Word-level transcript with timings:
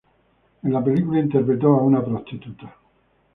En 0.63 0.73
la 0.73 0.83
película 0.83 1.19
interpretó 1.19 1.67
a 1.67 1.83
una 1.83 2.03
prostituta. 2.03 2.75